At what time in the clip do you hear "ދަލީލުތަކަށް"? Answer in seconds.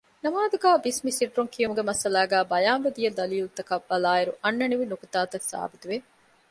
3.17-3.87